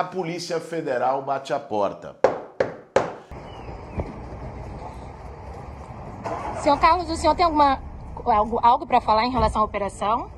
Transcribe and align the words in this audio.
a 0.00 0.04
Polícia 0.04 0.58
Federal 0.58 1.20
bate 1.20 1.52
a 1.52 1.60
porta. 1.60 2.16
Senhor 6.62 6.80
Carlos, 6.80 7.10
o 7.10 7.16
senhor 7.16 7.34
tem 7.34 7.44
alguma, 7.44 7.78
algo, 8.24 8.58
algo 8.62 8.86
para 8.86 9.02
falar 9.02 9.26
em 9.26 9.30
relação 9.30 9.60
à 9.60 9.64
operação? 9.64 10.30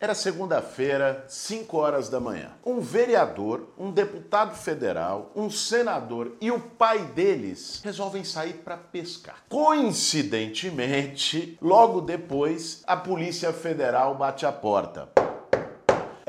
Era 0.00 0.14
segunda-feira, 0.14 1.24
5 1.28 1.76
horas 1.76 2.08
da 2.08 2.20
manhã. 2.20 2.52
Um 2.64 2.78
vereador, 2.78 3.66
um 3.76 3.90
deputado 3.90 4.54
federal, 4.54 5.32
um 5.34 5.50
senador 5.50 6.36
e 6.40 6.52
o 6.52 6.60
pai 6.60 7.06
deles 7.06 7.80
resolvem 7.82 8.22
sair 8.22 8.54
para 8.54 8.76
pescar. 8.76 9.38
Coincidentemente, 9.48 11.58
logo 11.60 12.00
depois, 12.00 12.84
a 12.86 12.96
Polícia 12.96 13.52
Federal 13.52 14.14
bate 14.14 14.46
a 14.46 14.52
porta 14.52 15.08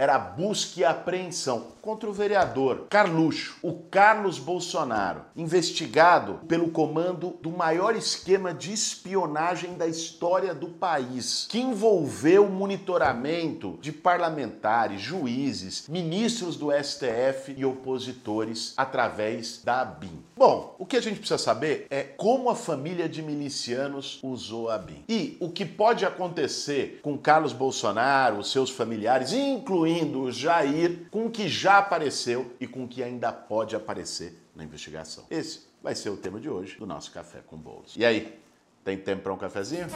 era 0.02 0.18
busca 0.18 0.80
e 0.80 0.84
apreensão 0.84 1.68
contra 1.82 2.10
o 2.10 2.14
vereador 2.14 2.88
Carluxo, 2.90 3.58
o 3.62 3.74
Carlos 3.74 4.38
Bolsonaro, 4.38 5.26
investigado 5.36 6.40
pelo 6.48 6.70
comando 6.70 7.38
do 7.42 7.50
maior 7.50 7.96
esquema 7.96 8.54
de 8.54 8.72
espionagem 8.72 9.74
da 9.74 9.88
história 9.88 10.54
do 10.54 10.68
país, 10.68 11.48
que 11.50 11.60
envolveu 11.60 12.46
o 12.46 12.52
monitoramento 12.52 13.80
de 13.82 13.92
parlamentares, 13.92 15.02
juízes, 15.02 15.88
ministros 15.88 16.56
do 16.56 16.72
STF 16.72 17.56
e 17.58 17.66
opositores 17.66 18.74
através 18.78 19.62
da 19.64 19.82
ABIN. 19.82 20.24
Bom, 20.36 20.76
o 20.78 20.86
que 20.86 20.98
a 20.98 21.02
gente 21.02 21.20
precisa 21.20 21.38
saber 21.38 21.88
é 21.90 22.04
como 22.04 22.50
a 22.50 22.56
família 22.56 23.08
de 23.08 23.22
milicianos 23.22 24.20
usou 24.22 24.70
a 24.70 24.76
ABIN 24.76 25.04
e 25.08 25.38
o 25.40 25.50
que 25.50 25.66
pode 25.66 26.06
acontecer 26.06 27.00
com 27.02 27.18
Carlos 27.18 27.54
Bolsonaro, 27.54 28.44
seus 28.44 28.70
familiares, 28.70 29.34
incluindo 29.34 30.24
o 30.24 30.32
Jair, 30.32 31.08
com 31.10 31.30
que 31.30 31.48
já 31.48 31.71
já 31.72 31.78
apareceu 31.78 32.54
e 32.60 32.68
com 32.68 32.86
que 32.86 33.02
ainda 33.02 33.32
pode 33.32 33.78
aparecer 33.78 34.38
na 34.54 34.62
investigação. 34.62 35.26
Esse 35.32 35.62
vai 35.82 35.96
ser 35.96 36.10
o 36.10 36.18
tema 36.18 36.38
de 36.38 36.50
hoje 36.50 36.78
do 36.78 36.86
nosso 36.86 37.12
Café 37.12 37.40
com 37.48 37.56
Bolos. 37.56 37.96
E 37.96 38.04
aí, 38.04 38.38
tem 38.84 38.98
tempo 38.98 39.24
para 39.24 39.34
um 39.34 39.38
cafezinho? 39.38 39.88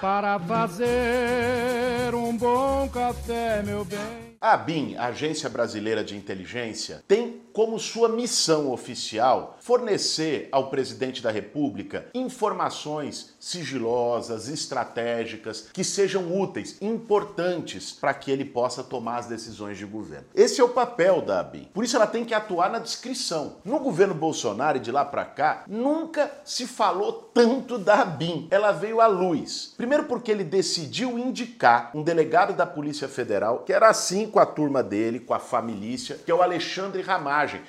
Para 0.00 0.40
fazer 0.40 2.12
um 2.12 2.36
bom 2.36 2.88
café, 2.88 3.62
meu 3.62 3.84
bem. 3.84 4.36
A 4.40 4.54
a 4.54 5.06
Agência 5.06 5.48
Brasileira 5.48 6.02
de 6.02 6.16
Inteligência, 6.16 7.04
tem 7.06 7.40
como 7.52 7.78
sua 7.78 8.08
missão 8.08 8.70
oficial 8.70 9.58
fornecer 9.60 10.48
ao 10.50 10.70
presidente 10.70 11.22
da 11.22 11.30
República 11.30 12.06
informações 12.14 13.34
sigilosas, 13.38 14.48
estratégicas, 14.48 15.68
que 15.72 15.84
sejam 15.84 16.40
úteis, 16.40 16.76
importantes 16.80 17.92
para 17.92 18.14
que 18.14 18.30
ele 18.30 18.44
possa 18.44 18.82
tomar 18.82 19.18
as 19.18 19.26
decisões 19.26 19.76
de 19.76 19.84
governo. 19.84 20.26
Esse 20.34 20.60
é 20.60 20.64
o 20.64 20.68
papel 20.68 21.20
da 21.20 21.40
ABIN. 21.40 21.68
Por 21.74 21.84
isso 21.84 21.96
ela 21.96 22.06
tem 22.06 22.24
que 22.24 22.34
atuar 22.34 22.70
na 22.70 22.78
descrição. 22.78 23.56
No 23.64 23.80
governo 23.80 24.14
Bolsonaro 24.14 24.78
e 24.78 24.80
de 24.80 24.90
lá 24.90 25.04
para 25.04 25.24
cá, 25.24 25.64
nunca 25.66 26.30
se 26.44 26.66
falou 26.66 27.12
tanto 27.34 27.78
da 27.78 28.02
ABIN. 28.02 28.48
Ela 28.50 28.72
veio 28.72 29.00
à 29.00 29.06
luz. 29.06 29.74
Primeiro 29.76 30.04
porque 30.04 30.30
ele 30.30 30.44
decidiu 30.44 31.18
indicar 31.18 31.90
um 31.94 32.02
delegado 32.02 32.54
da 32.54 32.66
Polícia 32.66 33.08
Federal, 33.08 33.60
que 33.60 33.72
era 33.72 33.88
assim 33.88 34.26
com 34.26 34.38
a 34.38 34.46
turma 34.46 34.82
dele, 34.82 35.20
com 35.20 35.34
a 35.34 35.38
família, 35.38 35.82
que 36.24 36.30
é 36.30 36.34
o 36.34 36.42
Alexandre 36.42 37.02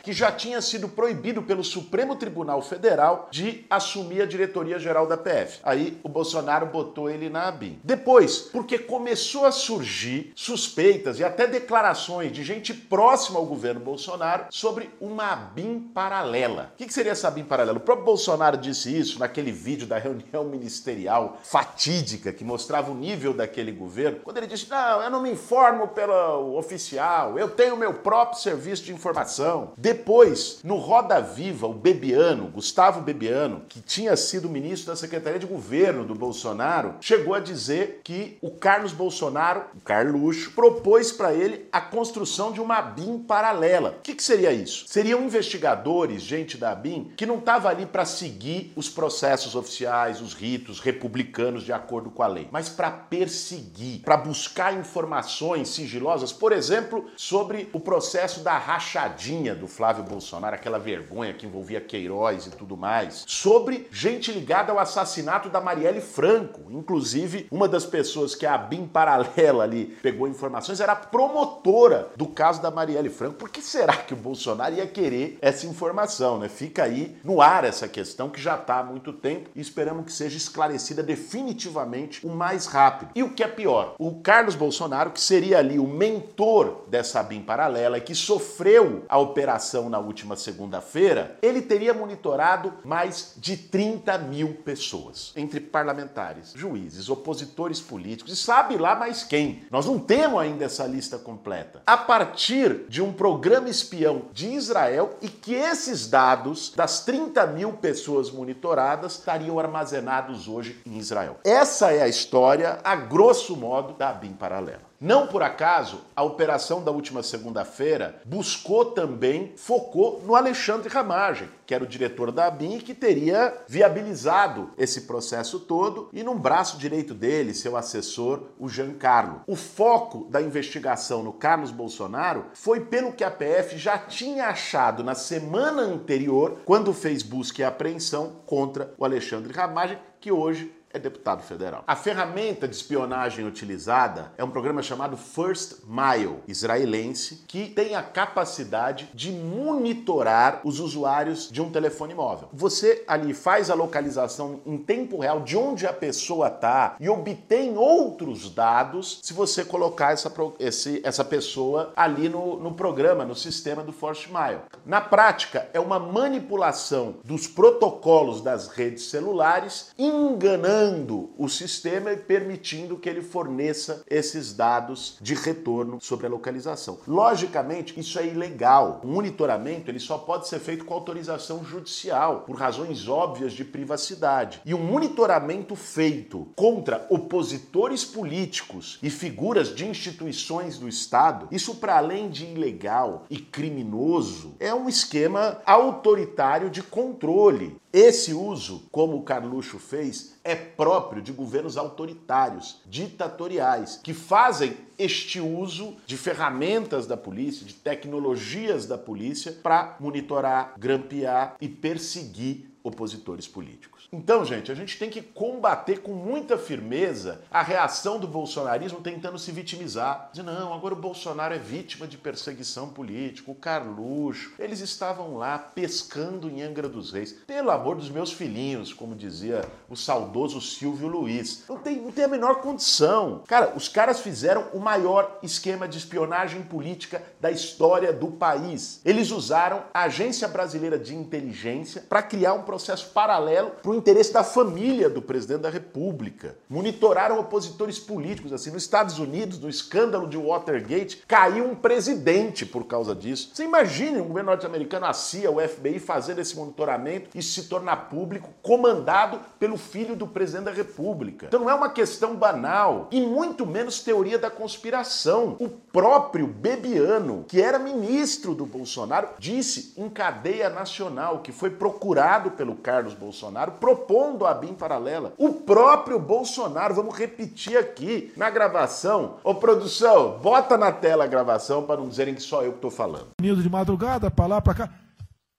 Que 0.02 0.14
já 0.14 0.32
tinha 0.32 0.62
sido 0.62 0.88
proibido 0.90 1.42
pelo 1.42 1.64
Supremo 1.64 2.16
Tribunal 2.16 2.62
Federal 2.62 3.28
de 3.32 3.66
assumir 3.70 4.22
a 4.22 4.26
diretoria 4.26 4.80
geral 4.80 5.08
da 5.08 5.18
PF. 5.18 5.60
Aí 5.64 6.00
o 6.04 6.10
Bolsonaro 6.10 6.66
botou 6.68 7.10
ele 7.10 7.30
na 7.30 7.48
ABIN. 7.48 7.80
Depois, 7.84 8.38
porque 8.38 8.78
começou 8.78 9.46
a 9.46 9.52
surgir 9.52 10.32
suspeitas 10.36 11.20
e 11.20 11.24
até 11.24 11.48
declarações 11.48 12.32
de 12.32 12.44
gente 12.44 12.74
próxima 12.74 13.40
ao 13.40 13.46
governo 13.46 13.80
Bolsonaro 13.80 14.46
sobre 14.50 14.90
uma 15.00 15.32
ABIN 15.32 15.80
paralela. 15.94 16.72
O 16.74 16.78
que 16.78 16.94
seria 16.94 17.12
essa 17.12 17.28
ABIN 17.28 17.44
paralela? 17.44 17.78
O 17.78 17.82
próprio 17.82 18.06
Bolsonaro 18.06 18.58
disse 18.58 18.96
isso 18.98 19.20
naquele 19.20 19.52
vídeo 19.52 19.88
da 19.88 19.98
reunião 19.98 20.44
ministerial 20.44 21.38
fatídica 21.44 22.32
que 22.32 22.44
mostrava 22.44 22.92
o 22.92 22.96
nível 22.96 23.34
daquele 23.34 23.72
governo, 23.72 24.20
quando 24.24 24.38
ele 24.38 24.48
disse: 24.48 24.70
Não, 24.70 25.02
eu 25.02 25.10
não 25.10 25.22
me 25.22 25.32
informo 25.32 25.88
pelo 25.90 26.58
oficial, 26.58 27.38
eu 27.38 27.50
tenho 27.50 27.78
meu 27.78 27.94
próprio 27.94 28.40
serviço 28.40 28.84
de 28.84 28.94
informação. 28.94 29.63
Depois, 29.78 30.60
no 30.64 30.76
Roda 30.76 31.20
Viva, 31.22 31.68
o 31.68 31.74
Bebiano, 31.74 32.48
Gustavo 32.48 33.02
Bebiano, 33.02 33.62
que 33.70 33.82
tinha 33.82 34.16
sido 34.16 34.50
ministro 34.50 34.92
da 34.92 34.96
Secretaria 34.96 35.40
de 35.40 35.46
Governo 35.46 36.04
do 36.04 36.16
Bolsonaro, 36.16 36.96
chegou 37.02 37.34
a 37.34 37.40
dizer 37.40 38.02
que 38.04 38.38
o 38.42 38.52
Carlos 38.52 38.92
Bolsonaro, 38.92 39.64
o 39.76 39.82
Carluxo, 39.82 40.52
propôs 40.52 41.12
para 41.12 41.34
ele 41.34 41.68
a 41.72 41.82
construção 41.82 42.52
de 42.52 42.62
uma 42.62 42.82
BIM 42.82 43.20
paralela. 43.20 43.98
O 44.00 44.02
que, 44.02 44.16
que 44.16 44.24
seria 44.24 44.52
isso? 44.52 44.86
Seriam 44.88 45.24
investigadores, 45.24 46.22
gente 46.22 46.58
da 46.58 46.74
BIM, 46.74 47.12
que 47.16 47.26
não 47.26 47.38
estava 47.38 47.70
ali 47.70 47.86
para 47.86 48.06
seguir 48.06 48.72
os 48.76 48.90
processos 48.90 49.56
oficiais, 49.56 50.22
os 50.22 50.34
ritos 50.34 50.80
republicanos 50.80 51.64
de 51.64 51.74
acordo 51.74 52.10
com 52.10 52.24
a 52.24 52.28
lei, 52.28 52.48
mas 52.52 52.70
para 52.70 52.92
perseguir, 52.92 54.02
para 54.02 54.18
buscar 54.18 54.74
informações 54.74 55.70
sigilosas, 55.70 56.32
por 56.32 56.52
exemplo, 56.52 57.06
sobre 57.16 57.70
o 57.74 57.80
processo 57.80 58.42
da 58.42 58.58
rachadinha 58.58 59.53
do 59.56 59.68
Flávio 59.68 60.04
Bolsonaro, 60.04 60.56
aquela 60.56 60.80
vergonha 60.80 61.34
que 61.34 61.46
envolvia 61.46 61.82
Queiroz 61.82 62.48
e 62.48 62.52
tudo 62.52 62.78
mais, 62.78 63.24
sobre 63.28 63.88
gente 63.92 64.32
ligada 64.32 64.72
ao 64.72 64.80
assassinato 64.80 65.50
da 65.50 65.62
Marielle 65.62 66.02
Franco. 66.02 66.72
Inclusive, 66.72 67.48
uma 67.52 67.68
das 67.68 67.86
pessoas 67.86 68.36
que 68.36 68.46
a 68.46 68.58
BIM 68.58 68.88
paralela 68.88 69.64
ali 69.64 69.86
pegou 70.02 70.28
informações 70.28 70.80
era 70.80 70.96
promotora 70.96 72.10
do 72.16 72.28
caso 72.28 72.62
da 72.62 72.72
Marielle 72.72 73.10
Franco. 73.10 73.36
Por 73.36 73.50
que 73.50 73.62
será 73.62 73.98
que 73.98 74.14
o 74.14 74.18
Bolsonaro 74.18 74.76
ia 74.76 74.88
querer 74.88 75.38
essa 75.42 75.66
informação, 75.66 76.40
né? 76.40 76.50
Fica 76.50 76.84
aí 76.84 77.18
no 77.24 77.42
ar 77.42 77.64
essa 77.64 77.88
questão 77.88 78.30
que 78.30 78.42
já 78.42 78.56
está 78.56 78.80
há 78.80 78.84
muito 78.84 79.14
tempo 79.14 79.50
e 79.56 79.62
esperamos 79.62 80.06
que 80.06 80.12
seja 80.12 80.38
esclarecida 80.38 81.04
definitivamente 81.04 82.26
o 82.26 82.30
mais 82.30 82.66
rápido. 82.66 83.12
E 83.16 83.24
o 83.24 83.34
que 83.34 83.44
é 83.44 83.48
pior, 83.48 83.96
o 83.98 84.22
Carlos 84.22 84.56
Bolsonaro, 84.56 85.12
que 85.12 85.22
seria 85.22 85.60
ali 85.60 85.80
o 85.80 85.88
mentor 85.88 86.84
dessa 86.88 87.22
BIM 87.22 87.42
paralela 87.42 87.98
e 87.98 88.02
que 88.02 88.16
sofreu 88.16 89.04
a 89.08 89.18
operação 89.18 89.43
operação 89.44 89.90
na 89.90 90.00
última 90.00 90.38
segunda-feira, 90.38 91.38
ele 91.42 91.62
teria 91.62 91.94
monitorado 91.94 92.74
mais 92.86 93.34
de 93.36 93.58
30 93.58 94.18
mil 94.20 94.54
pessoas, 94.54 95.34
entre 95.36 95.60
parlamentares, 95.60 96.54
juízes, 96.56 97.10
opositores 97.10 97.82
políticos 97.82 98.32
e 98.32 98.38
sabe 98.38 98.78
lá 98.78 98.96
mais 98.96 99.24
quem. 99.24 99.64
Nós 99.70 99.86
não 99.86 100.00
temos 100.00 100.40
ainda 100.40 100.64
essa 100.64 100.88
lista 100.88 101.18
completa. 101.18 101.82
A 101.86 101.98
partir 101.98 102.86
de 102.88 103.02
um 103.02 103.12
programa 103.12 103.68
espião 103.68 104.24
de 104.32 104.48
Israel 104.48 105.18
e 105.22 105.28
que 105.28 105.54
esses 105.54 106.08
dados 106.08 106.72
das 106.74 107.04
30 107.04 107.46
mil 107.48 107.74
pessoas 107.74 108.32
monitoradas 108.32 109.16
estariam 109.16 109.60
armazenados 109.60 110.48
hoje 110.48 110.80
em 110.86 110.98
Israel. 110.98 111.38
Essa 111.44 111.92
é 111.92 112.02
a 112.02 112.08
história, 112.08 112.80
a 112.82 112.96
grosso 112.96 113.58
modo, 113.58 113.94
da 113.94 114.14
BIM 114.14 114.34
paralela. 114.34 114.93
Não 115.00 115.28
por 115.28 115.44
acaso, 115.44 116.02
a 116.16 116.24
operação 116.24 116.84
da 116.84 116.92
última 116.92 117.22
segunda-feira 117.22 118.22
buscou 118.26 118.86
também, 118.86 119.54
focou 119.58 120.22
no 120.26 120.36
Alexandre 120.36 120.88
Ramagem, 120.88 121.50
que 121.66 121.74
era 121.74 121.84
o 121.84 121.88
diretor 121.88 122.32
da 122.32 122.48
ABIN 122.48 122.78
e 122.78 122.82
que 122.82 122.94
teria 122.94 123.54
viabilizado 123.68 124.72
esse 124.78 125.02
processo 125.02 125.60
todo, 125.60 126.10
e 126.14 126.24
num 126.24 126.38
braço 126.38 126.78
direito 126.78 127.14
dele, 127.14 127.54
seu 127.54 127.76
assessor, 127.76 128.44
o 128.58 128.70
Giancarlo. 128.70 129.42
O 129.48 129.56
foco 129.56 130.28
da 130.30 130.42
investigação 130.42 131.22
no 131.22 131.34
Carlos 131.34 131.72
Bolsonaro 131.72 132.46
foi 132.54 132.82
pelo 132.82 133.12
que 133.12 133.24
a 133.24 133.32
PF 133.32 133.78
já 133.78 133.98
tinha 133.98 134.48
achado 134.48 135.04
na 135.04 135.16
semana 135.16 135.82
anterior, 135.82 136.60
quando 136.66 136.94
fez 136.94 137.24
busca 137.24 137.62
e 137.62 137.66
apreensão 137.66 138.38
contra 138.46 138.94
o 138.98 139.04
Alexandre 139.04 139.52
Ramagem, 139.52 139.98
que 140.20 140.32
hoje 140.32 140.72
é 140.94 141.00
deputado 141.00 141.42
federal. 141.42 141.84
A 141.88 141.96
ferramenta 141.96 142.68
de 142.68 142.76
espionagem 142.76 143.48
utilizada 143.48 144.32
é 144.38 144.44
um 144.44 144.50
programa 144.50 144.84
chamado 144.84 145.18
First 145.18 145.80
Mile, 145.88 146.38
israelense, 146.48 147.44
que 147.48 147.68
tem 147.68 147.96
a 147.96 148.04
capacidade 148.04 149.10
de 149.14 149.32
monitorar 149.32 150.62
os 150.64 150.80
usuários 150.80 151.50
de 151.52 151.62
um 151.62 151.72
telefone 151.72 152.14
móvel. 152.14 152.50
Você 152.54 153.04
ali 153.08 153.34
faz 153.34 153.72
a 153.72 153.74
localização 153.74 154.62
em 154.66 154.78
tempo 154.78 155.18
real 155.18 155.42
de 155.42 155.58
onde 155.58 155.88
a 155.88 155.94
pessoa 155.94 156.48
está 156.48 156.96
e 157.00 157.10
obtém 157.10 157.76
outros 157.76 158.54
dados 158.54 159.20
se 159.24 159.34
você 159.34 159.66
colocar 159.66 160.12
essa, 160.12 160.32
esse, 160.60 161.02
essa 161.04 161.26
pessoa 161.26 161.92
ali 161.96 162.30
no, 162.30 162.58
no 162.60 162.74
programa, 162.74 163.26
no 163.26 163.36
sistema 163.36 163.82
do 163.82 163.92
First 163.92 164.28
Mile. 164.28 164.62
Na 164.86 165.02
prática, 165.02 165.68
é 165.74 165.80
uma 165.80 165.98
manipulação 165.98 167.16
dos 167.24 167.48
protocolos 167.48 168.42
das 168.42 168.68
redes 168.68 169.10
celulares 169.10 169.92
enganando 169.98 170.83
minando 170.84 171.32
o 171.38 171.48
sistema 171.48 172.12
e 172.12 172.18
permitindo 172.18 172.98
que 172.98 173.08
ele 173.08 173.22
forneça 173.22 174.04
esses 174.10 174.54
dados 174.54 175.18
de 175.22 175.34
retorno 175.34 176.00
sobre 176.02 176.28
a 176.28 176.30
localização. 176.30 177.00
Logicamente, 177.08 177.98
isso 178.00 178.20
é 178.20 178.28
ilegal. 178.28 179.02
O 179.04 179.08
monitoramento 179.08 179.90
ele 179.90 180.00
só 180.00 180.18
pode 180.18 180.48
ser 180.48 180.60
feito 180.60 180.84
com 180.84 180.94
autorização 180.94 181.64
judicial, 181.64 182.42
por 182.42 182.58
razões 182.58 183.08
óbvias 183.08 183.54
de 183.54 183.64
privacidade. 183.64 184.62
E 184.66 184.74
um 184.74 184.84
monitoramento 184.84 185.76
feito 185.76 186.48
contra 186.56 187.06
opositores 187.10 188.04
políticos 188.04 189.00
e 189.02 189.10
figuras 189.10 189.74
de 189.74 189.86
instituições 189.86 190.78
do 190.78 190.90
Estado, 190.90 191.48
isso 191.52 191.76
para 191.76 191.98
além 191.98 192.30
de 192.30 192.46
ilegal 192.46 193.26
e 193.30 193.38
criminoso, 193.38 194.56
é 194.60 194.74
um 194.74 194.90
esquema 194.90 195.62
autoritário 195.66 196.70
de 196.70 196.84
controle. 196.84 197.78
Esse 197.94 198.34
uso, 198.34 198.88
como 198.92 199.18
o 199.18 199.22
Carluxo 199.22 199.78
fez, 199.78 200.34
é 200.44 200.56
próprio 200.56 201.22
de 201.22 201.32
governos 201.32 201.78
autoritários, 201.78 202.82
ditatoriais, 202.88 204.00
que 204.02 204.16
fazem 204.16 204.76
este 204.98 205.40
uso 205.40 205.96
de 206.08 206.18
ferramentas 206.18 207.06
da 207.06 207.16
polícia, 207.16 207.64
de 207.64 207.76
tecnologias 207.76 208.88
da 208.88 208.98
polícia, 208.98 209.52
para 209.52 209.96
monitorar, 210.00 210.74
grampear 210.76 211.56
e 211.62 211.70
perseguir 211.70 212.73
opositores 212.84 213.48
políticos. 213.48 214.10
Então, 214.12 214.44
gente, 214.44 214.72
a 214.72 214.76
gente 214.76 215.00
tem 215.00 215.10
que 215.10 215.22
combater 215.22 216.02
com 216.02 216.14
muita 216.14 216.58
firmeza 216.58 217.42
a 217.50 217.64
reação 217.64 218.20
do 218.20 218.28
bolsonarismo 218.28 219.00
tentando 219.00 219.40
se 219.40 219.52
vitimizar. 219.52 220.30
Não, 220.44 220.74
agora 220.74 220.94
o 220.94 221.00
Bolsonaro 221.00 221.54
é 221.54 221.58
vítima 221.58 222.06
de 222.06 222.18
perseguição 222.18 222.90
política, 222.90 223.50
o 223.50 223.56
Carluxo. 223.56 224.52
Eles 224.60 224.82
estavam 224.82 225.38
lá 225.38 225.58
pescando 225.58 226.50
em 226.50 226.62
Angra 226.62 226.90
dos 226.90 227.12
Reis. 227.12 227.32
Pelo 227.48 227.72
amor 227.72 227.96
dos 227.96 228.10
meus 228.10 228.34
filhinhos, 228.34 228.92
como 228.92 229.16
dizia 229.16 229.64
o 229.90 229.96
saudoso 229.96 230.60
Silvio 230.60 231.08
Luiz. 231.08 231.64
Não 231.70 231.78
tem, 231.78 232.02
não 232.02 232.12
tem 232.12 232.26
a 232.26 232.28
menor 232.28 232.62
condição. 232.62 233.42
Cara, 233.48 233.74
os 233.76 233.88
caras 233.88 234.20
fizeram 234.20 234.68
o 234.74 234.80
maior 234.80 235.40
esquema 235.42 235.88
de 235.88 235.98
espionagem 235.98 236.64
política 236.64 237.24
da 237.40 237.50
história 237.50 238.12
do 238.12 238.28
país. 238.28 239.00
Eles 239.06 239.32
usaram 239.32 239.84
a 239.94 240.04
Agência 240.04 240.48
Brasileira 240.48 241.00
de 241.00 241.16
Inteligência 241.16 242.04
para 242.10 242.22
criar 242.22 242.54
um 242.54 242.64
processo 242.74 243.12
paralelo 243.14 243.70
para 243.84 243.92
o 243.92 243.94
interesse 243.94 244.34
da 244.34 244.44
família 244.44 245.08
do 245.08 245.22
presidente 245.22 245.62
da 245.62 245.70
República. 245.70 246.56
Monitoraram 246.68 247.40
opositores 247.40 248.00
políticos. 248.00 248.52
Assim, 248.52 248.72
nos 248.72 248.82
Estados 248.82 249.20
Unidos, 249.20 249.60
no 249.60 249.70
escândalo 249.70 250.28
de 250.28 250.38
Watergate, 250.38 251.24
caiu 251.28 251.66
um 251.66 251.76
presidente 251.76 252.66
por 252.66 252.86
causa 252.86 253.14
disso. 253.14 253.52
Você 253.54 253.64
imagine 253.64 254.20
um 254.20 254.28
governo 254.28 254.50
norte-americano, 254.50 255.06
a 255.06 255.14
CIA, 255.14 255.52
o 255.52 255.60
FBI, 255.60 256.00
fazendo 256.00 256.40
esse 256.40 256.56
monitoramento 256.56 257.30
e 257.36 257.44
se 257.44 257.66
tornar 257.66 258.10
público, 258.10 258.50
comandado 258.64 259.40
pelo 259.60 259.78
filho 259.78 260.16
do 260.16 260.26
presidente 260.26 260.66
da 260.66 260.72
República. 260.72 261.46
Então 261.46 261.60
não 261.60 261.70
é 261.70 261.76
uma 261.76 261.90
questão 261.90 262.36
banal 262.36 263.08
e 263.12 263.22
muito 263.22 263.68
menos 263.68 264.00
teoria 264.00 264.40
da 264.40 264.50
conspiração. 264.50 265.58
O 265.60 265.70
próprio 265.70 266.48
Bebiano, 266.48 267.46
que 267.48 267.62
era 267.62 267.78
ministro 267.78 268.56
do 268.56 268.66
Bolsonaro, 268.66 269.30
disse 269.38 269.94
em 269.96 270.10
cadeia 270.10 270.72
nacional 270.72 271.42
que 271.42 271.52
foi 271.52 271.70
procurado 271.70 272.50
pelo 272.52 272.63
Carlos 272.76 273.14
Bolsonaro 273.14 273.74
propondo 273.74 274.46
a 274.46 274.54
BIM 274.54 274.74
paralela. 274.74 275.34
O 275.38 275.54
próprio 275.54 276.18
Bolsonaro, 276.18 276.96
vamos 276.96 277.16
repetir 277.16 277.78
aqui 277.78 278.32
na 278.38 278.50
gravação. 278.50 279.38
Ô 279.44 279.56
produção, 279.56 280.40
bota 280.40 280.78
na 280.78 280.92
tela 280.92 281.26
a 281.26 281.28
gravação 281.28 281.86
para 281.86 282.00
não 282.00 282.08
dizerem 282.08 282.34
que 282.36 282.42
só 282.42 282.64
eu 282.64 282.72
que 282.72 282.78
estou 282.78 282.92
falando. 282.92 283.32
Nildo 283.42 283.62
de 283.62 283.70
madrugada, 283.70 284.32
para 284.32 284.46
lá, 284.46 284.62
para 284.62 284.74
cá. 284.74 284.90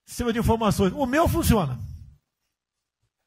Sistema 0.06 0.32
de 0.32 0.38
informações. 0.38 0.92
O 0.94 1.04
meu 1.04 1.28
funciona. 1.28 1.78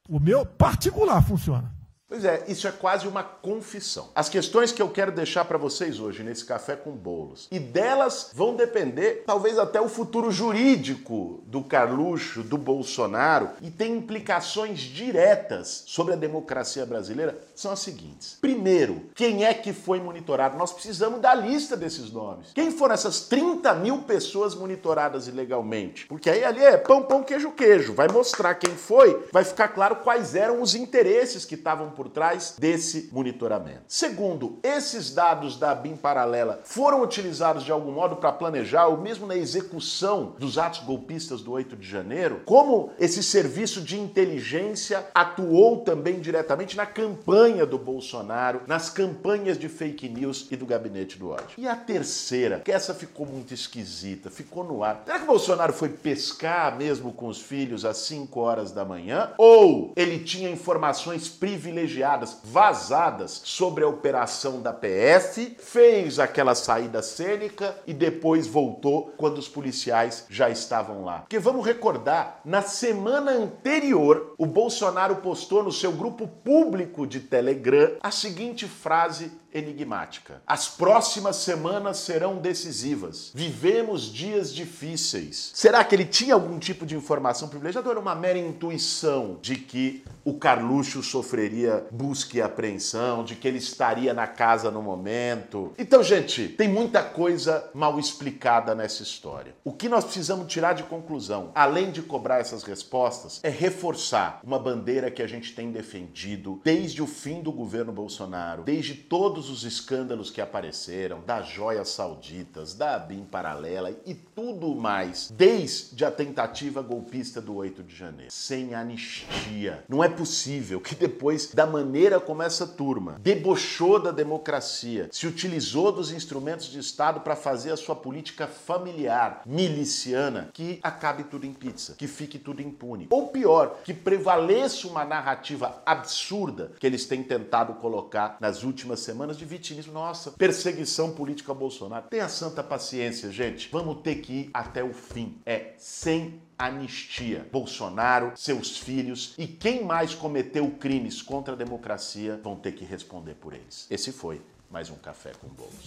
O 0.09 0.19
meu 0.19 0.45
particular 0.45 1.21
funciona. 1.21 1.76
Pois 2.09 2.23
é, 2.23 2.45
isso 2.47 2.65
é 2.69 2.71
quase 2.71 3.05
uma 3.05 3.21
confissão. 3.21 4.07
As 4.15 4.29
questões 4.29 4.71
que 4.71 4.81
eu 4.81 4.87
quero 4.87 5.11
deixar 5.11 5.43
para 5.43 5.57
vocês 5.57 5.99
hoje 5.99 6.23
nesse 6.23 6.45
café 6.45 6.73
com 6.73 6.91
bolos, 6.91 7.49
e 7.51 7.59
delas 7.59 8.31
vão 8.33 8.55
depender 8.55 9.23
talvez 9.27 9.59
até 9.59 9.81
o 9.81 9.89
futuro 9.89 10.31
jurídico 10.31 11.43
do 11.45 11.61
Carluxo, 11.61 12.43
do 12.43 12.57
Bolsonaro, 12.57 13.49
e 13.61 13.69
tem 13.69 13.97
implicações 13.97 14.79
diretas 14.79 15.83
sobre 15.85 16.13
a 16.13 16.17
democracia 16.17 16.85
brasileira, 16.85 17.37
são 17.53 17.73
as 17.73 17.79
seguintes. 17.79 18.37
Primeiro, 18.39 19.09
quem 19.13 19.43
é 19.43 19.53
que 19.53 19.73
foi 19.73 19.99
monitorado? 19.99 20.57
Nós 20.57 20.71
precisamos 20.71 21.19
da 21.19 21.35
lista 21.35 21.75
desses 21.75 22.09
nomes. 22.09 22.53
Quem 22.53 22.71
foram 22.71 22.93
essas 22.93 23.19
30 23.21 23.73
mil 23.75 24.03
pessoas 24.03 24.55
monitoradas 24.55 25.27
ilegalmente? 25.27 26.05
Porque 26.05 26.29
aí 26.29 26.45
ali 26.45 26.63
é 26.63 26.77
pão, 26.77 27.03
pão, 27.03 27.21
queijo, 27.21 27.51
queijo. 27.51 27.93
Vai 27.93 28.07
mostrar 28.07 28.55
quem 28.55 28.73
foi, 28.75 29.27
vai 29.33 29.43
ficar 29.43 29.67
claro 29.67 29.97
quais 29.97 30.35
eram 30.35 30.61
os 30.61 30.73
interesses 30.73 31.43
que 31.43 31.55
estavam 31.55 31.96
por 31.97 32.07
trás 32.09 32.55
desse 32.59 33.09
monitoramento. 33.11 33.81
Segundo, 33.87 34.59
esses 34.61 35.11
dados 35.11 35.57
da 35.57 35.73
BIM 35.73 35.97
paralela 35.97 36.61
foram 36.63 37.01
utilizados 37.01 37.63
de 37.63 37.71
algum 37.71 37.91
modo 37.91 38.17
para 38.17 38.31
planejar, 38.31 38.85
ou 38.85 38.97
mesmo 38.97 39.25
na 39.25 39.35
execução 39.35 40.35
dos 40.37 40.59
atos 40.59 40.81
golpistas 40.81 41.41
do 41.41 41.51
8 41.51 41.75
de 41.75 41.89
janeiro? 41.89 42.43
Como 42.45 42.91
esse 42.99 43.23
serviço 43.23 43.81
de 43.81 43.99
inteligência 43.99 45.07
atuou 45.15 45.79
também 45.79 46.19
diretamente 46.19 46.77
na 46.77 46.85
campanha 46.85 47.65
do 47.65 47.79
Bolsonaro, 47.79 48.61
nas 48.67 48.91
campanhas 48.91 49.57
de 49.57 49.67
fake 49.67 50.07
news 50.07 50.47
e 50.51 50.55
do 50.55 50.67
gabinete 50.67 51.17
do 51.17 51.31
ódio? 51.31 51.47
E 51.57 51.67
a 51.67 51.75
terceira, 51.75 52.59
que 52.59 52.71
essa 52.71 52.93
ficou 52.93 53.25
muito 53.25 53.55
esquisita, 53.55 54.29
ficou 54.29 54.63
no 54.63 54.83
ar. 54.83 55.01
Será 55.03 55.17
que 55.17 55.23
o 55.23 55.27
Bolsonaro 55.27 55.73
foi 55.73 55.89
pescar 55.89 56.77
mesmo 56.77 57.11
com 57.11 57.27
os 57.27 57.41
filhos 57.41 57.83
às 57.83 57.97
5 57.97 58.39
horas 58.39 58.71
da 58.71 58.85
manhã? 58.85 59.31
Ou 59.39 59.93
ele 59.95 60.19
tinha 60.19 60.47
informações 60.47 61.27
privilegiadas? 61.27 61.86
Privilegiadas, 61.87 62.37
vazadas 62.43 63.41
sobre 63.45 63.83
a 63.83 63.87
operação 63.87 64.61
da 64.61 64.73
PF, 64.73 65.55
fez 65.59 66.19
aquela 66.19 66.53
saída 66.53 67.01
cênica 67.01 67.75
e 67.87 67.93
depois 67.93 68.45
voltou 68.45 69.13
quando 69.17 69.37
os 69.37 69.47
policiais 69.47 70.25
já 70.29 70.49
estavam 70.49 71.05
lá. 71.05 71.19
Porque 71.19 71.39
vamos 71.39 71.65
recordar, 71.65 72.41
na 72.43 72.61
semana 72.61 73.31
anterior, 73.31 74.33
o 74.37 74.45
Bolsonaro 74.45 75.17
postou 75.17 75.63
no 75.63 75.71
seu 75.71 75.93
grupo 75.93 76.27
público 76.27 77.07
de 77.07 77.21
Telegram 77.21 77.95
a 78.01 78.11
seguinte 78.11 78.67
frase 78.67 79.31
enigmática. 79.57 80.41
As 80.45 80.67
próximas 80.67 81.37
semanas 81.37 81.97
serão 81.97 82.37
decisivas. 82.37 83.31
Vivemos 83.33 84.11
dias 84.11 84.53
difíceis. 84.53 85.51
Será 85.53 85.83
que 85.83 85.95
ele 85.95 86.05
tinha 86.05 86.33
algum 86.33 86.59
tipo 86.59 86.85
de 86.85 86.95
informação 86.95 87.47
privilegiada 87.47 87.87
ou 87.87 87.91
era 87.91 87.99
uma 87.99 88.15
mera 88.15 88.37
intuição 88.37 89.37
de 89.41 89.55
que 89.55 90.03
o 90.23 90.33
Carluxo 90.33 91.01
sofreria 91.01 91.85
busca 91.91 92.37
e 92.37 92.41
apreensão, 92.41 93.23
de 93.23 93.35
que 93.35 93.47
ele 93.47 93.57
estaria 93.57 94.13
na 94.13 94.27
casa 94.27 94.69
no 94.69 94.81
momento? 94.81 95.73
Então, 95.77 96.03
gente, 96.03 96.47
tem 96.49 96.67
muita 96.67 97.01
coisa 97.03 97.69
mal 97.73 97.99
explicada 97.99 98.75
nessa 98.75 99.03
história. 99.03 99.55
O 99.63 99.71
que 99.71 99.89
nós 99.89 100.03
precisamos 100.03 100.51
tirar 100.51 100.73
de 100.73 100.83
conclusão, 100.83 101.51
além 101.55 101.91
de 101.91 102.01
cobrar 102.01 102.39
essas 102.39 102.63
respostas, 102.63 103.39
é 103.43 103.49
reforçar 103.49 104.39
uma 104.43 104.59
bandeira 104.59 105.09
que 105.09 105.21
a 105.21 105.27
gente 105.27 105.53
tem 105.53 105.71
defendido 105.71 106.59
desde 106.63 107.01
o 107.01 107.07
fim 107.07 107.41
do 107.41 107.51
governo 107.51 107.91
Bolsonaro, 107.91 108.63
desde 108.63 108.93
todos 108.93 109.46
os 109.49 109.63
escândalos 109.63 110.29
que 110.29 110.41
apareceram, 110.41 111.21
das 111.25 111.47
joias 111.47 111.89
sauditas, 111.89 112.73
da 112.73 112.97
BIM 112.97 113.25
paralela 113.25 113.91
e 114.05 114.13
tudo 114.13 114.75
mais, 114.75 115.31
desde 115.31 116.03
a 116.05 116.11
tentativa 116.11 116.81
golpista 116.81 117.41
do 117.41 117.55
8 117.55 117.83
de 117.83 117.95
janeiro, 117.95 118.31
sem 118.31 118.73
anistia. 118.73 119.83
Não 119.87 120.03
é 120.03 120.09
possível 120.09 120.79
que 120.79 120.95
depois 120.95 121.51
da 121.53 121.65
maneira 121.65 122.19
como 122.19 122.43
essa 122.43 122.65
turma 122.65 123.17
debochou 123.19 123.99
da 124.01 124.11
democracia, 124.11 125.09
se 125.11 125.27
utilizou 125.27 125.91
dos 125.91 126.11
instrumentos 126.11 126.67
de 126.67 126.79
Estado 126.79 127.21
para 127.21 127.35
fazer 127.35 127.71
a 127.71 127.77
sua 127.77 127.95
política 127.95 128.47
familiar, 128.47 129.41
miliciana, 129.45 130.49
que 130.53 130.79
acabe 130.81 131.23
tudo 131.23 131.45
em 131.45 131.53
pizza, 131.53 131.95
que 131.97 132.07
fique 132.07 132.39
tudo 132.39 132.61
impune. 132.61 133.07
Ou 133.09 133.27
pior, 133.27 133.79
que 133.83 133.93
prevaleça 133.93 134.87
uma 134.87 135.03
narrativa 135.03 135.81
absurda 135.85 136.71
que 136.79 136.87
eles 136.87 137.05
têm 137.05 137.23
tentado 137.23 137.73
colocar 137.75 138.37
nas 138.39 138.63
últimas 138.63 138.99
semanas 138.99 139.26
de 139.35 139.45
vitimismo. 139.45 139.93
Nossa, 139.93 140.31
perseguição 140.31 141.11
política 141.11 141.51
ao 141.51 141.55
Bolsonaro. 141.55 142.07
Tenha 142.09 142.29
santa 142.29 142.63
paciência, 142.63 143.31
gente. 143.31 143.69
Vamos 143.71 144.01
ter 144.01 144.15
que 144.15 144.33
ir 144.33 144.49
até 144.53 144.83
o 144.83 144.93
fim. 144.93 145.37
É 145.45 145.73
sem 145.77 146.41
anistia. 146.57 147.47
Bolsonaro, 147.51 148.33
seus 148.35 148.77
filhos 148.77 149.33
e 149.37 149.47
quem 149.47 149.83
mais 149.83 150.13
cometeu 150.13 150.69
crimes 150.71 151.21
contra 151.21 151.53
a 151.53 151.57
democracia 151.57 152.39
vão 152.43 152.55
ter 152.55 152.71
que 152.73 152.85
responder 152.85 153.35
por 153.35 153.53
eles. 153.53 153.87
Esse 153.89 154.11
foi 154.11 154.41
mais 154.69 154.89
um 154.89 154.95
Café 154.95 155.31
com 155.39 155.47
Bolos. 155.47 155.85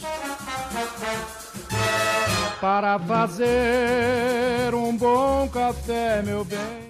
Para 2.61 2.99
fazer 2.99 4.75
um 4.75 4.97
bom 4.97 5.49
café, 5.49 6.23
meu 6.23 6.45
bem. 6.45 6.81